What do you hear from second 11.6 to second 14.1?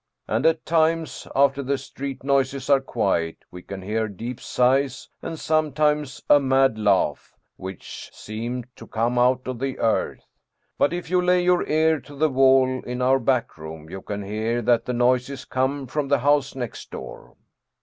ear to the wall in our back room, you